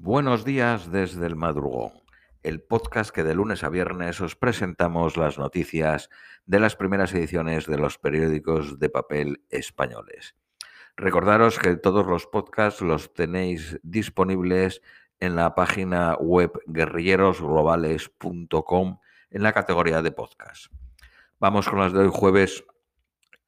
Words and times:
Buenos 0.00 0.44
días 0.44 0.90
desde 0.90 1.26
el 1.26 1.36
madrugón, 1.36 1.92
el 2.42 2.62
podcast 2.62 3.10
que 3.10 3.22
de 3.22 3.34
lunes 3.34 3.62
a 3.64 3.68
viernes 3.68 4.20
os 4.20 4.36
presentamos 4.36 5.16
las 5.16 5.38
noticias 5.38 6.10
de 6.46 6.60
las 6.60 6.76
primeras 6.76 7.12
ediciones 7.14 7.66
de 7.66 7.78
los 7.78 7.98
periódicos 7.98 8.78
de 8.78 8.88
papel 8.88 9.42
españoles. 9.50 10.36
Recordaros 10.96 11.58
que 11.58 11.76
todos 11.76 12.06
los 12.06 12.26
podcasts 12.26 12.82
los 12.82 13.12
tenéis 13.14 13.80
disponibles 13.82 14.82
en 15.20 15.36
la 15.36 15.54
página 15.54 16.16
web 16.16 16.52
guerrillerosglobales.com 16.66 18.98
en 19.30 19.42
la 19.42 19.52
categoría 19.52 20.02
de 20.02 20.12
podcast. 20.12 20.66
Vamos 21.40 21.68
con 21.68 21.80
las 21.80 21.92
de 21.92 22.00
hoy 22.00 22.10
jueves 22.12 22.64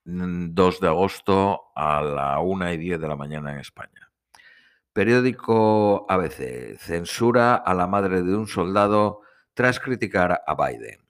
2 0.04 0.80
de 0.80 0.88
agosto 0.88 1.72
a 1.74 2.02
la 2.02 2.38
1 2.40 2.72
y 2.72 2.76
10 2.78 3.00
de 3.00 3.08
la 3.08 3.16
mañana 3.16 3.52
en 3.52 3.58
España. 3.58 4.05
Periódico 4.96 6.06
ABC. 6.08 6.78
Censura 6.78 7.54
a 7.54 7.74
la 7.74 7.86
madre 7.86 8.22
de 8.22 8.34
un 8.34 8.46
soldado 8.46 9.20
tras 9.52 9.78
criticar 9.78 10.40
a 10.46 10.54
Biden. 10.54 11.00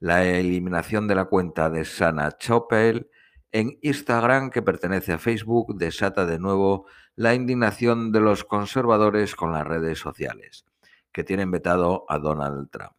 La 0.00 0.24
eliminación 0.24 1.06
de 1.06 1.14
la 1.14 1.26
cuenta 1.26 1.70
de 1.70 1.84
Sana 1.84 2.36
Chopel 2.36 3.08
en 3.52 3.78
Instagram, 3.80 4.50
que 4.50 4.60
pertenece 4.60 5.12
a 5.12 5.18
Facebook, 5.18 5.78
desata 5.78 6.26
de 6.26 6.40
nuevo 6.40 6.86
la 7.14 7.32
indignación 7.32 8.10
de 8.10 8.18
los 8.18 8.42
conservadores 8.42 9.36
con 9.36 9.52
las 9.52 9.64
redes 9.64 10.00
sociales, 10.00 10.64
que 11.12 11.22
tienen 11.22 11.52
vetado 11.52 12.06
a 12.08 12.18
Donald 12.18 12.68
Trump. 12.72 12.96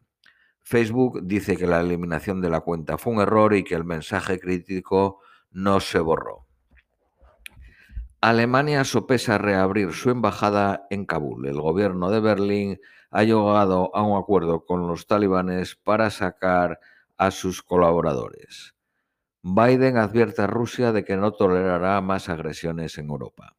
Facebook 0.60 1.20
dice 1.22 1.54
que 1.58 1.66
la 1.66 1.82
eliminación 1.82 2.40
de 2.40 2.48
la 2.48 2.60
cuenta 2.60 2.96
fue 2.96 3.12
un 3.12 3.20
error 3.20 3.52
y 3.52 3.62
que 3.62 3.74
el 3.74 3.84
mensaje 3.84 4.40
crítico 4.40 5.20
no 5.50 5.80
se 5.80 5.98
borró. 5.98 6.46
Alemania 8.22 8.84
sopesa 8.84 9.38
reabrir 9.38 9.94
su 9.94 10.10
embajada 10.10 10.86
en 10.90 11.06
Kabul. 11.06 11.46
El 11.46 11.58
gobierno 11.58 12.10
de 12.10 12.20
Berlín 12.20 12.78
ha 13.10 13.22
llegado 13.22 13.96
a 13.96 14.02
un 14.02 14.18
acuerdo 14.18 14.66
con 14.66 14.86
los 14.86 15.06
talibanes 15.06 15.74
para 15.74 16.10
sacar 16.10 16.80
a 17.16 17.30
sus 17.30 17.62
colaboradores. 17.62 18.74
Biden 19.42 19.96
advierte 19.96 20.42
a 20.42 20.46
Rusia 20.46 20.92
de 20.92 21.02
que 21.02 21.16
no 21.16 21.32
tolerará 21.32 21.98
más 22.02 22.28
agresiones 22.28 22.98
en 22.98 23.08
Europa. 23.08 23.56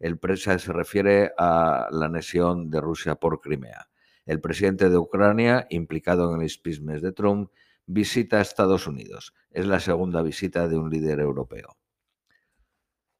El 0.00 0.18
presa 0.18 0.58
se 0.58 0.72
refiere 0.72 1.30
a 1.38 1.86
la 1.92 2.06
anexión 2.06 2.68
de 2.68 2.80
Rusia 2.80 3.14
por 3.14 3.40
Crimea. 3.40 3.90
El 4.26 4.40
presidente 4.40 4.90
de 4.90 4.98
Ucrania, 4.98 5.68
implicado 5.70 6.34
en 6.34 6.42
el 6.42 6.50
business 6.64 7.00
de 7.00 7.12
Trump, 7.12 7.52
visita 7.86 8.38
a 8.38 8.42
Estados 8.42 8.88
Unidos. 8.88 9.34
Es 9.52 9.66
la 9.66 9.78
segunda 9.78 10.20
visita 10.22 10.66
de 10.66 10.78
un 10.78 10.90
líder 10.90 11.20
europeo. 11.20 11.79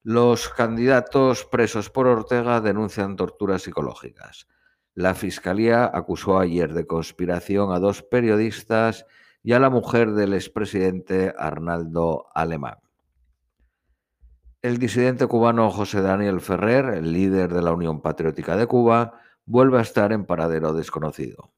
Los 0.03 0.49
candidatos 0.49 1.45
presos 1.45 1.91
por 1.91 2.07
Ortega 2.07 2.59
denuncian 2.59 3.15
torturas 3.15 3.61
psicológicas. 3.61 4.47
La 4.95 5.13
Fiscalía 5.13 5.85
acusó 5.93 6.39
ayer 6.39 6.73
de 6.73 6.87
conspiración 6.87 7.71
a 7.71 7.77
dos 7.77 8.01
periodistas 8.01 9.05
y 9.43 9.53
a 9.53 9.59
la 9.59 9.69
mujer 9.69 10.13
del 10.13 10.33
expresidente 10.33 11.35
Arnaldo 11.37 12.25
Alemán. 12.33 12.79
El 14.63 14.79
disidente 14.79 15.27
cubano 15.27 15.69
José 15.69 16.01
Daniel 16.01 16.41
Ferrer, 16.41 16.85
el 16.85 17.13
líder 17.13 17.53
de 17.53 17.61
la 17.61 17.71
Unión 17.71 18.01
Patriótica 18.01 18.57
de 18.57 18.65
Cuba, 18.65 19.19
vuelve 19.45 19.77
a 19.77 19.81
estar 19.81 20.11
en 20.13 20.25
paradero 20.25 20.73
desconocido. 20.73 21.53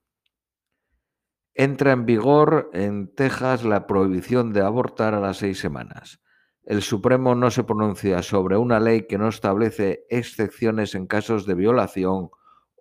Entra 1.53 1.94
en 1.94 2.05
vigor 2.05 2.69
en 2.73 3.08
Texas 3.16 3.64
la 3.64 3.88
prohibición 3.88 4.52
de 4.52 4.64
abortar 4.64 5.14
a 5.14 5.21
las 5.21 5.38
seis 5.38 5.59
semanas 5.59 6.19
el 6.66 6.81
Supremo 6.81 7.36
no 7.36 7.52
se 7.52 7.64
pronuncia 7.64 8.23
sobre 8.23 8.58
una 8.58 8.80
ley 8.80 9.06
que 9.08 9.17
no 9.17 9.28
establece 9.28 10.06
excepciones 10.09 10.95
en 10.95 11.08
casos 11.08 11.45
de 11.45 11.55
violación 11.55 12.30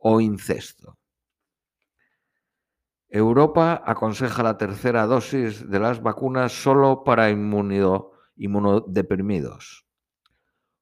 o 0.01 0.21
incesto. 0.21 0.99
Europa 3.09 3.83
aconseja 3.85 4.43
la 4.43 4.57
tercera 4.57 5.07
dosis 5.07 5.69
de 5.69 5.79
las 5.79 6.03
vacunas 6.03 6.53
solo 6.53 7.05
para 7.05 7.31
inmunodeprimidos. 7.31 9.87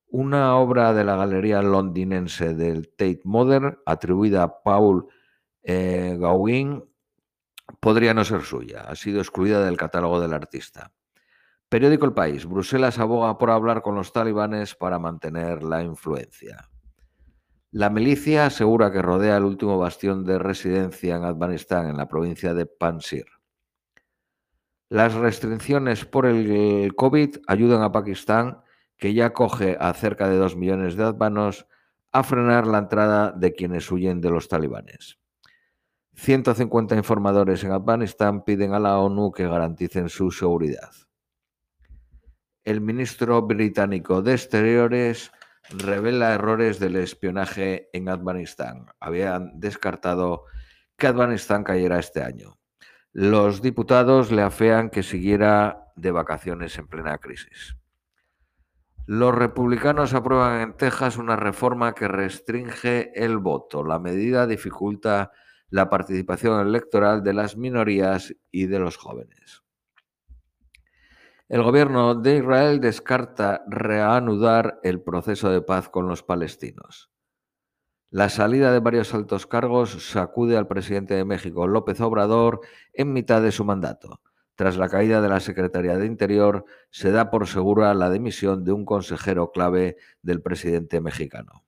Una 0.07 0.57
obra 0.57 0.93
de 0.93 1.05
la 1.05 1.17
galería 1.17 1.63
londinense 1.63 2.55
del 2.55 2.89
Tate 2.91 3.23
Modern, 3.25 3.79
atribuida 3.87 4.45
a 4.45 4.63
Paul 4.63 5.09
eh, 5.63 6.17
Gauguin, 6.21 6.85
podría 7.81 8.15
no 8.15 8.25
ser 8.25 8.43
suya. 8.43 8.83
Ha 8.83 8.95
sido 8.95 9.21
excluida 9.21 9.65
del 9.65 9.77
catálogo 9.77 10.21
del 10.21 10.33
artista. 10.33 10.93
Periódico 11.71 12.05
El 12.05 12.15
País. 12.15 12.47
Bruselas 12.47 12.99
aboga 12.99 13.39
por 13.39 13.49
hablar 13.49 13.81
con 13.81 13.95
los 13.95 14.13
talibanes 14.13 14.75
para 14.75 14.99
mantener 14.99 15.63
la 15.63 15.85
influencia. 15.85 16.69
La 17.71 17.91
milicia 17.91 18.47
asegura 18.47 18.91
que 18.91 19.01
rodea 19.01 19.37
el 19.37 19.45
último 19.45 19.79
bastión 19.79 20.25
de 20.25 20.41
residencia 20.41 21.15
en 21.15 21.23
Afganistán, 21.23 21.89
en 21.89 21.97
la 21.97 22.09
provincia 22.09 22.55
de 22.55 22.67
Pansir. 22.67 23.27
Las 24.89 25.15
restricciones 25.15 26.05
por 26.05 26.27
el 26.27 26.93
COVID 26.97 27.37
ayudan 27.47 27.83
a 27.83 27.93
Pakistán, 27.93 28.63
que 28.97 29.15
ya 29.15 29.33
coge 29.33 29.77
a 29.79 29.93
cerca 29.95 30.29
de 30.29 30.39
dos 30.39 30.57
millones 30.57 30.97
de 30.97 31.05
afganos, 31.05 31.69
a 32.11 32.25
frenar 32.25 32.67
la 32.67 32.79
entrada 32.79 33.31
de 33.31 33.53
quienes 33.53 33.89
huyen 33.93 34.21
de 34.21 34.31
los 34.31 34.49
talibanes. 34.49 35.21
150 36.15 36.97
informadores 36.97 37.63
en 37.63 37.71
Afganistán 37.71 38.43
piden 38.43 38.75
a 38.75 38.81
la 38.81 38.99
ONU 38.99 39.31
que 39.31 39.47
garanticen 39.47 40.09
su 40.09 40.33
seguridad 40.33 40.91
el 42.65 42.81
ministro 42.81 43.43
británico 43.43 44.23
de 44.23 44.33
Exteriores 44.33 45.33
revela 45.71 46.35
errores 46.35 46.79
del 46.79 46.97
espionaje 46.97 47.89
en 47.93 48.09
Afganistán. 48.09 48.87
Habían 49.01 49.59
descartado 49.59 50.45
que 50.97 51.07
Afganistán 51.07 51.65
cayera 51.65 51.99
este 51.99 52.23
año. 52.23 52.59
Los 53.13 53.63
diputados 53.63 54.31
le 54.31 54.43
afean 54.43 54.91
que 54.91 55.03
siguiera 55.03 55.93
de 55.97 56.11
vacaciones 56.11 56.79
en 56.79 56.87
plena 56.87 57.19
crisis. 57.19 57.77
Los 59.07 59.35
republicanos 59.35 60.15
aprueban 60.15 60.61
en 60.61 60.77
Texas 60.77 61.17
una 61.17 61.35
reforma 61.35 61.95
que 61.95 62.07
restringe 62.07 63.11
el 63.15 63.39
voto. 63.39 63.83
La 63.83 63.99
medida 63.99 64.47
dificulta 64.47 65.33
la 65.71 65.89
participación 65.89 66.65
electoral 66.65 67.23
de 67.25 67.33
las 67.33 67.57
minorías 67.57 68.35
y 68.53 68.67
de 68.67 68.79
los 68.79 68.97
jóvenes. 68.97 69.63
El 71.51 71.65
gobierno 71.65 72.15
de 72.15 72.37
Israel 72.37 72.79
descarta 72.81 73.65
reanudar 73.67 74.79
el 74.85 75.03
proceso 75.03 75.51
de 75.51 75.61
paz 75.61 75.89
con 75.89 76.07
los 76.07 76.23
palestinos. 76.23 77.11
La 78.09 78.29
salida 78.29 78.73
de 78.73 78.79
varios 78.79 79.13
altos 79.15 79.49
cargos 79.49 80.13
sacude 80.13 80.57
al 80.57 80.69
presidente 80.69 81.15
de 81.15 81.25
México, 81.25 81.67
López 81.67 82.01
Obrador, 82.03 82.61
en 82.93 83.13
mitad 83.13 83.43
de 83.43 83.51
su 83.51 83.65
mandato. 83.65 84.21
Tras 84.55 84.77
la 84.77 84.89
caída 84.89 85.21
de 85.21 85.29
la 85.29 85.41
Secretaría 85.41 85.97
de 85.97 86.07
Interior, 86.07 86.67
se 86.91 87.11
da 87.11 87.33
por 87.33 87.49
segura 87.49 87.95
la 87.95 88.11
dimisión 88.11 88.63
de 88.63 88.71
un 88.71 88.85
consejero 88.85 89.51
clave 89.51 89.97
del 90.23 90.43
presidente 90.43 91.01
mexicano. 91.01 91.65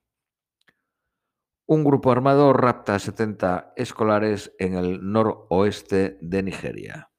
Un 1.65 1.83
grupo 1.83 2.09
armado 2.09 2.53
rapta 2.53 2.95
a 2.95 2.99
70 2.99 3.73
escolares 3.75 4.53
en 4.59 4.75
el 4.75 5.11
noroeste 5.11 6.17
de 6.21 6.41
Nigeria. 6.41 7.09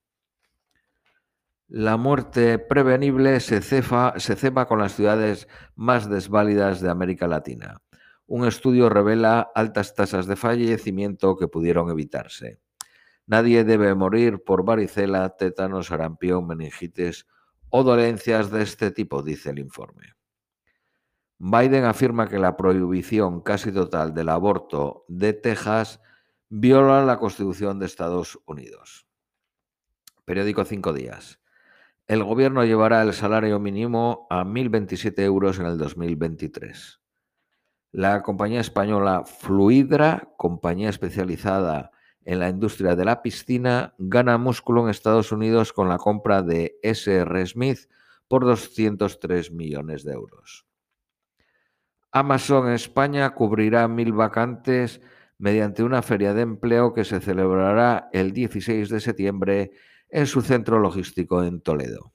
La 1.77 1.97
muerte 1.97 2.61
prevenible 2.61 3.41
se, 3.41 3.61
cefa, 3.61 4.15
se 4.19 4.37
cepa 4.37 4.69
con 4.69 4.79
las 4.79 4.95
ciudades 4.95 5.49
más 5.75 6.09
desválidas 6.09 6.81
de 6.81 6.89
América 6.89 7.27
Latina. 7.27 7.83
Un 8.29 8.47
estudio 8.47 8.89
revela 8.89 9.51
altas 9.57 9.93
tasas 9.93 10.29
de 10.29 10.37
fallecimiento 10.37 11.37
que 11.37 11.49
pudieron 11.49 11.91
evitarse. 11.91 12.61
Nadie 13.27 13.65
debe 13.65 13.93
morir 13.97 14.45
por 14.45 14.65
varicela, 14.65 15.31
tétanos, 15.31 15.89
sarampión, 15.89 16.47
meningitis 16.47 17.27
o 17.71 17.83
dolencias 17.83 18.53
de 18.53 18.63
este 18.63 18.93
tipo, 18.93 19.25
dice 19.25 19.51
el 19.51 19.59
informe. 19.59 20.15
Biden 21.39 21.87
afirma 21.87 22.29
que 22.29 22.39
la 22.39 22.57
prohibición 22.57 23.41
casi 23.41 23.73
total 23.73 24.15
del 24.15 24.29
aborto 24.29 25.05
de 25.09 25.33
Texas 25.33 26.01
viola 26.48 27.04
la 27.04 27.19
Constitución 27.19 27.81
de 27.81 27.87
Estados 27.87 28.39
Unidos. 28.47 29.09
Periódico 30.25 30.65
Cinco 30.65 30.93
Días. 30.93 31.41
El 32.06 32.22
gobierno 32.22 32.65
llevará 32.65 33.01
el 33.01 33.15
salario 33.15 33.59
mínimo 33.59 34.27
a 34.28 34.45
1.027 34.45 35.21
euros 35.22 35.59
en 35.59 35.65
el 35.65 35.78
2023. 35.78 37.01
La 37.92 38.22
compañía 38.22 38.60
española 38.60 39.24
Fluidra, 39.24 40.28
compañía 40.36 40.91
especializada 40.91 41.92
en 42.27 42.41
la 42.41 42.51
industria 42.51 42.95
de 42.95 43.06
la 43.06 43.22
piscina, 43.22 43.95
gana 43.97 44.36
músculo 44.36 44.83
en 44.83 44.91
Estados 44.91 45.33
Unidos 45.33 45.72
con 45.72 45.89
la 45.89 45.97
compra 45.97 46.42
de 46.42 46.78
SR 46.83 47.47
Smith 47.47 47.89
por 48.28 48.45
203 48.45 49.50
millones 49.53 50.04
de 50.04 50.12
euros. 50.12 50.66
Amazon 52.12 52.71
España 52.71 53.30
cubrirá 53.30 53.89
mil 53.89 54.12
vacantes 54.12 55.00
mediante 55.39 55.83
una 55.83 56.03
feria 56.03 56.34
de 56.34 56.42
empleo 56.42 56.92
que 56.92 57.04
se 57.04 57.21
celebrará 57.21 58.10
el 58.12 58.33
16 58.33 58.91
de 58.91 59.00
septiembre 59.00 59.72
en 60.15 60.27
su 60.28 60.41
centro 60.43 60.78
logístico 60.78 61.43
en 61.43 61.61
Toledo. 61.61 62.15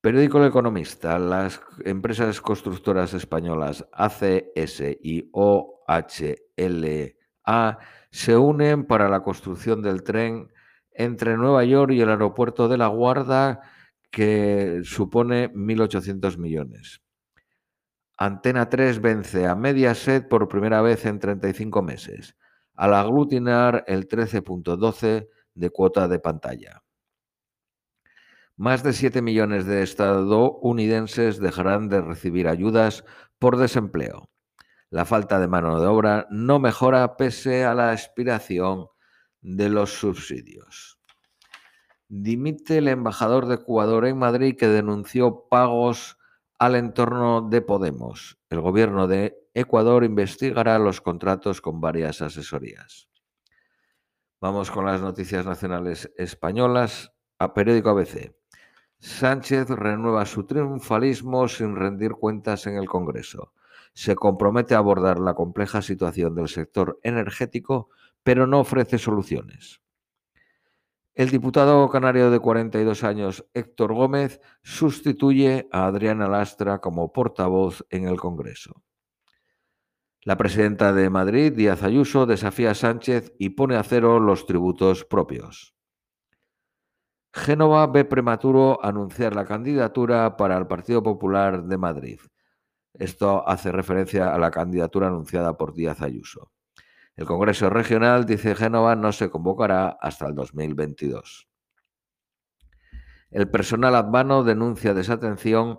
Periódico 0.00 0.38
El 0.38 0.46
Economista. 0.46 1.18
Las 1.18 1.60
empresas 1.84 2.40
constructoras 2.40 3.12
españolas 3.12 3.84
ACS 3.92 4.82
y 5.02 5.28
OHLA 5.32 6.28
se 8.12 8.36
unen 8.36 8.86
para 8.86 9.08
la 9.08 9.24
construcción 9.24 9.82
del 9.82 10.04
tren 10.04 10.52
entre 10.92 11.36
Nueva 11.36 11.64
York 11.64 11.90
y 11.90 12.02
el 12.02 12.10
aeropuerto 12.10 12.68
de 12.68 12.78
La 12.78 12.86
Guarda, 12.86 13.60
que 14.12 14.82
supone 14.84 15.52
1.800 15.52 16.38
millones. 16.38 17.02
Antena 18.16 18.68
3 18.68 19.00
vence 19.00 19.48
a 19.48 19.56
Mediaset 19.56 20.28
por 20.28 20.46
primera 20.46 20.82
vez 20.82 21.04
en 21.04 21.18
35 21.18 21.82
meses, 21.82 22.36
al 22.76 22.94
aglutinar 22.94 23.82
el 23.88 24.08
13.12 24.08 25.26
de 25.54 25.70
cuota 25.70 26.08
de 26.08 26.18
pantalla. 26.18 26.82
Más 28.56 28.82
de 28.82 28.92
7 28.92 29.22
millones 29.22 29.64
de 29.64 29.82
estadounidenses 29.82 31.38
dejarán 31.38 31.88
de 31.88 32.02
recibir 32.02 32.46
ayudas 32.46 33.04
por 33.38 33.56
desempleo. 33.56 34.28
La 34.90 35.04
falta 35.04 35.40
de 35.40 35.48
mano 35.48 35.80
de 35.80 35.86
obra 35.86 36.26
no 36.30 36.58
mejora 36.58 37.16
pese 37.16 37.64
a 37.64 37.74
la 37.74 37.92
expiración 37.92 38.88
de 39.40 39.68
los 39.68 39.94
subsidios. 39.94 40.98
Dimite 42.08 42.78
el 42.78 42.88
embajador 42.88 43.46
de 43.46 43.54
Ecuador 43.54 44.04
en 44.04 44.18
Madrid 44.18 44.56
que 44.58 44.68
denunció 44.68 45.46
pagos 45.48 46.18
al 46.58 46.74
entorno 46.74 47.48
de 47.48 47.62
Podemos. 47.62 48.38
El 48.50 48.60
gobierno 48.60 49.06
de 49.06 49.38
Ecuador 49.54 50.04
investigará 50.04 50.78
los 50.78 51.00
contratos 51.00 51.60
con 51.60 51.80
varias 51.80 52.20
asesorías. 52.20 53.09
Vamos 54.42 54.70
con 54.70 54.86
las 54.86 55.02
noticias 55.02 55.44
nacionales 55.44 56.10
españolas. 56.16 57.12
A 57.38 57.52
periódico 57.52 57.90
ABC. 57.90 58.34
Sánchez 58.98 59.68
renueva 59.68 60.24
su 60.24 60.44
triunfalismo 60.46 61.46
sin 61.46 61.76
rendir 61.76 62.12
cuentas 62.12 62.66
en 62.66 62.76
el 62.76 62.86
Congreso. 62.86 63.52
Se 63.92 64.16
compromete 64.16 64.74
a 64.74 64.78
abordar 64.78 65.18
la 65.18 65.34
compleja 65.34 65.82
situación 65.82 66.34
del 66.34 66.48
sector 66.48 66.98
energético, 67.02 67.90
pero 68.22 68.46
no 68.46 68.60
ofrece 68.60 68.96
soluciones. 68.96 69.82
El 71.14 71.28
diputado 71.28 71.86
canario 71.90 72.30
de 72.30 72.40
42 72.40 73.04
años, 73.04 73.46
Héctor 73.52 73.92
Gómez, 73.92 74.40
sustituye 74.62 75.68
a 75.70 75.84
Adriana 75.84 76.28
Lastra 76.28 76.78
como 76.78 77.12
portavoz 77.12 77.84
en 77.90 78.08
el 78.08 78.18
Congreso. 78.18 78.82
La 80.22 80.36
presidenta 80.36 80.92
de 80.92 81.08
Madrid, 81.08 81.50
Díaz 81.50 81.82
Ayuso, 81.82 82.26
desafía 82.26 82.72
a 82.72 82.74
Sánchez 82.74 83.32
y 83.38 83.50
pone 83.50 83.76
a 83.76 83.82
cero 83.82 84.20
los 84.20 84.44
tributos 84.44 85.06
propios. 85.06 85.74
Génova 87.32 87.86
ve 87.86 88.04
prematuro 88.04 88.84
anunciar 88.84 89.34
la 89.34 89.46
candidatura 89.46 90.36
para 90.36 90.58
el 90.58 90.66
Partido 90.66 91.02
Popular 91.02 91.64
de 91.64 91.78
Madrid. 91.78 92.20
Esto 92.92 93.48
hace 93.48 93.72
referencia 93.72 94.34
a 94.34 94.38
la 94.38 94.50
candidatura 94.50 95.06
anunciada 95.06 95.56
por 95.56 95.72
Díaz 95.72 96.02
Ayuso. 96.02 96.52
El 97.16 97.24
Congreso 97.24 97.70
Regional, 97.70 98.26
dice 98.26 98.54
Génova, 98.54 98.96
no 98.96 99.12
se 99.12 99.30
convocará 99.30 99.88
hasta 100.00 100.26
el 100.26 100.34
2022. 100.34 101.48
El 103.30 103.48
personal 103.48 103.94
advano 103.94 104.42
denuncia 104.42 104.92
desatención, 104.92 105.78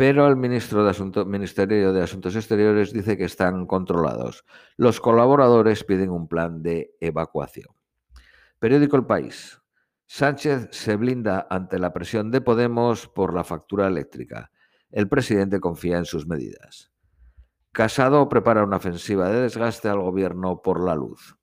pero 0.00 0.26
el 0.26 0.36
ministro 0.36 0.82
de 0.82 1.24
Ministerio 1.26 1.92
de 1.92 2.02
Asuntos 2.02 2.34
Exteriores 2.34 2.90
dice 2.90 3.18
que 3.18 3.26
están 3.26 3.66
controlados. 3.66 4.46
Los 4.78 4.98
colaboradores 4.98 5.84
piden 5.84 6.08
un 6.08 6.26
plan 6.26 6.62
de 6.62 6.96
evacuación. 7.00 7.66
Periódico 8.58 8.96
El 8.96 9.04
País. 9.04 9.60
Sánchez 10.06 10.68
se 10.70 10.96
blinda 10.96 11.46
ante 11.50 11.78
la 11.78 11.92
presión 11.92 12.30
de 12.30 12.40
Podemos 12.40 13.08
por 13.08 13.34
la 13.34 13.44
factura 13.44 13.88
eléctrica. 13.88 14.50
El 14.90 15.06
presidente 15.06 15.60
confía 15.60 15.98
en 15.98 16.06
sus 16.06 16.26
medidas. 16.26 16.90
Casado 17.70 18.26
prepara 18.30 18.64
una 18.64 18.78
ofensiva 18.78 19.28
de 19.28 19.42
desgaste 19.42 19.90
al 19.90 20.00
gobierno 20.00 20.62
por 20.62 20.82
la 20.82 20.94
luz. 20.94 21.36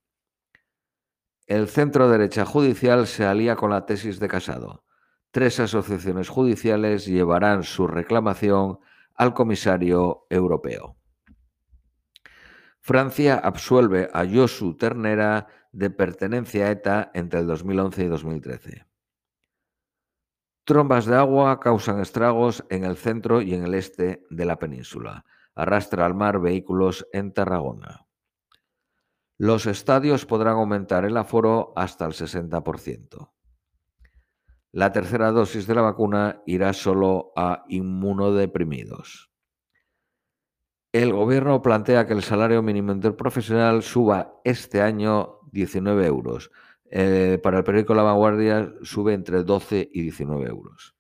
El 1.46 1.68
centro 1.68 2.10
derecha 2.10 2.44
judicial 2.44 3.06
se 3.06 3.24
alía 3.24 3.56
con 3.56 3.70
la 3.70 3.86
tesis 3.86 4.20
de 4.20 4.28
Casado. 4.28 4.87
Tres 5.32 5.60
asociaciones 5.60 6.30
judiciales 6.30 7.06
llevarán 7.06 7.64
su 7.64 7.88
reclamación 7.88 8.80
al 9.14 9.34
comisario 9.34 10.26
europeo. 10.30 10.96
Francia 12.80 13.36
absuelve 13.36 14.10
a 14.14 14.26
Josu 14.26 14.78
Ternera 14.78 15.48
de 15.74 15.90
pertenencia 15.90 16.68
a 16.68 16.72
ETA 16.72 17.12
entre 17.14 17.42
el 17.42 17.48
2011 17.48 18.04
y 18.04 18.08
2013. 18.08 18.86
Trombas 20.64 21.06
de 21.06 21.16
agua 21.16 21.60
causan 21.60 22.00
estragos 22.00 22.64
en 22.70 22.84
el 22.84 22.98
centro 22.98 23.42
y 23.42 23.54
en 23.54 23.64
el 23.64 23.74
este 23.74 24.26
de 24.30 24.46
la 24.46 24.60
península. 24.60 25.26
Arrastra 25.56 26.06
al 26.06 26.14
mar 26.14 26.40
vehículos 26.40 27.08
en 27.14 27.34
Tarragona. 27.34 28.06
Los 29.38 29.66
estadios 29.66 30.26
podrán 30.26 30.56
aumentar 30.56 31.06
el 31.06 31.16
aforo 31.16 31.74
hasta 31.76 32.06
el 32.06 32.14
60%. 32.14 33.30
La 34.72 34.92
tercera 34.92 35.32
dosis 35.32 35.66
de 35.66 35.76
la 35.76 35.82
vacuna 35.82 36.42
irá 36.46 36.74
solo 36.74 37.32
a 37.36 37.64
inmunodeprimidos. 37.70 39.32
El 40.92 41.14
gobierno 41.14 41.62
plantea 41.62 42.08
que 42.08 42.14
el 42.14 42.24
salario 42.24 42.62
mínimo 42.62 42.92
interprofesional 42.92 43.84
suba 43.84 44.34
este 44.44 44.82
año 44.82 45.40
19 45.52 46.06
euros. 46.06 46.52
Eh, 46.90 47.40
para 47.44 47.60
el 47.60 47.64
periódico 47.64 47.94
La 47.94 48.04
Vanguardia 48.04 48.74
sube 48.82 49.14
entre 49.14 49.44
12 49.44 49.90
y 49.92 50.02
19 50.02 50.48
euros. 50.48 50.96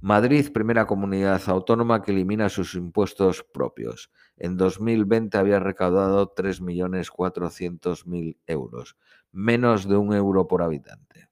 Madrid, 0.00 0.52
primera 0.52 0.86
comunidad 0.86 1.42
autónoma 1.46 2.02
que 2.02 2.12
elimina 2.12 2.48
sus 2.48 2.74
impuestos 2.74 3.42
propios. 3.42 4.12
En 4.36 4.56
2020 4.56 5.36
había 5.38 5.58
recaudado 5.58 6.32
3.400.000 6.34 8.38
euros, 8.46 8.96
menos 9.32 9.88
de 9.88 9.96
un 9.96 10.14
euro 10.14 10.46
por 10.46 10.62
habitante. 10.62 11.28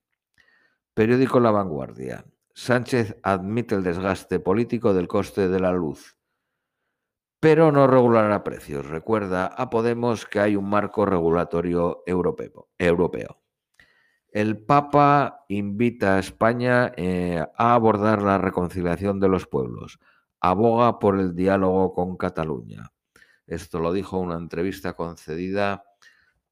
Periódico 0.97 1.39
La 1.39 1.53
Vanguardia. 1.53 2.25
Sánchez 2.55 3.17
admite 3.23 3.77
el 3.77 3.85
desgaste 3.85 4.41
político 4.41 4.95
del 4.95 5.07
coste 5.07 5.47
de 5.49 5.61
la 5.61 5.71
luz 5.71 6.17
pero 7.47 7.71
no 7.71 7.87
regulará 7.87 8.43
precios. 8.43 8.87
Recuerda 8.87 9.47
a 9.47 9.71
Podemos 9.71 10.27
que 10.27 10.41
hay 10.41 10.57
un 10.57 10.69
marco 10.69 11.07
regulatorio 11.07 12.03
europeo. 12.07 13.41
El 14.29 14.59
Papa 14.59 15.45
invita 15.49 16.17
a 16.17 16.19
España 16.19 16.93
eh, 16.97 17.45
a 17.57 17.75
abordar 17.75 18.23
la 18.23 18.39
reconciliación 18.39 19.21
de 19.21 19.29
los 19.29 19.47
pueblos. 19.47 20.01
Aboga 20.41 20.99
por 20.99 21.21
el 21.21 21.37
diálogo 21.37 21.95
con 21.95 22.17
Cataluña. 22.17 22.93
Esto 23.47 23.79
lo 23.79 23.93
dijo 23.93 24.19
en 24.19 24.27
una 24.27 24.39
entrevista 24.39 24.95
concedida 24.95 25.85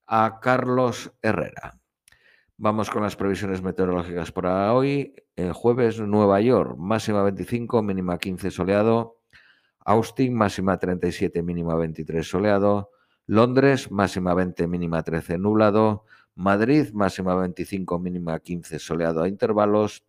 a 0.07 0.39
Carlos 0.41 1.13
Herrera. 1.23 1.81
Vamos 2.57 2.89
con 2.89 3.03
las 3.03 3.17
previsiones 3.17 3.63
meteorológicas 3.63 4.31
para 4.31 4.73
hoy. 4.73 5.13
El 5.35 5.53
jueves, 5.53 5.99
Nueva 5.99 6.41
York, 6.41 6.77
máxima 6.79 7.25
25, 7.25 7.83
mínima 7.83 8.17
15 8.17 8.53
soleado. 8.53 9.19
Austin, 9.81 10.33
máxima 10.37 10.79
37, 10.79 11.43
mínima 11.43 11.75
23 11.75 12.25
soleado. 12.25 12.91
Londres, 13.27 13.91
máxima 13.91 14.35
20, 14.35 14.69
mínima 14.69 15.03
13 15.03 15.37
nublado. 15.37 16.05
Madrid, 16.37 16.93
máxima 16.93 17.35
25, 17.35 17.99
mínima 17.99 18.39
15 18.39 18.79
soleado 18.79 19.25
a 19.25 19.29
intervalos. 19.29 20.05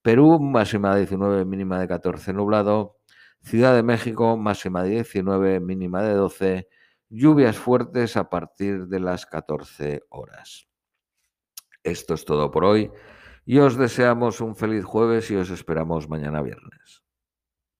Perú, 0.00 0.40
máxima 0.40 0.96
19, 0.96 1.44
mínima 1.44 1.78
de 1.78 1.86
14 1.86 2.32
nublado. 2.32 2.96
Ciudad 3.42 3.74
de 3.74 3.82
México, 3.82 4.38
máxima 4.38 4.84
19, 4.84 5.60
mínima 5.60 6.02
de 6.02 6.14
12. 6.14 6.68
Lluvias 7.10 7.58
fuertes 7.58 8.16
a 8.16 8.30
partir 8.30 8.86
de 8.86 9.00
las 9.00 9.26
14 9.26 10.00
horas. 10.08 10.66
Esto 11.84 12.14
es 12.14 12.24
todo 12.24 12.50
por 12.50 12.64
hoy 12.64 12.90
y 13.44 13.58
os 13.58 13.76
deseamos 13.76 14.40
un 14.40 14.56
feliz 14.56 14.84
jueves 14.84 15.30
y 15.30 15.36
os 15.36 15.50
esperamos 15.50 16.08
mañana 16.08 16.40
viernes. 16.40 17.03